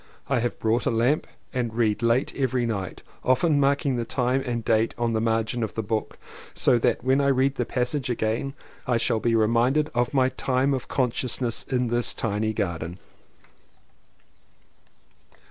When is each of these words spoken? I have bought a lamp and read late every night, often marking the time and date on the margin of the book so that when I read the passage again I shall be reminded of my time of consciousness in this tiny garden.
I 0.29 0.39
have 0.39 0.57
bought 0.57 0.87
a 0.87 0.89
lamp 0.89 1.27
and 1.53 1.75
read 1.75 2.01
late 2.01 2.33
every 2.35 2.65
night, 2.65 3.03
often 3.23 3.59
marking 3.59 3.97
the 3.97 4.03
time 4.03 4.41
and 4.43 4.65
date 4.65 4.95
on 4.97 5.13
the 5.13 5.21
margin 5.21 5.61
of 5.61 5.75
the 5.75 5.83
book 5.83 6.17
so 6.55 6.79
that 6.79 7.03
when 7.03 7.21
I 7.21 7.27
read 7.27 7.53
the 7.53 7.67
passage 7.67 8.09
again 8.09 8.55
I 8.87 8.97
shall 8.97 9.19
be 9.19 9.35
reminded 9.35 9.91
of 9.93 10.11
my 10.11 10.29
time 10.29 10.73
of 10.73 10.87
consciousness 10.87 11.61
in 11.69 11.89
this 11.89 12.15
tiny 12.15 12.51
garden. 12.51 12.97